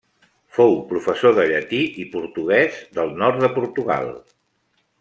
Fou 0.59 0.71
professor 0.93 1.35
de 1.39 1.45
llatí 1.51 1.81
i 2.03 2.07
portuguès 2.15 2.79
del 2.99 3.13
nord 3.21 3.41
de 3.47 3.53
Portugal. 3.59 4.13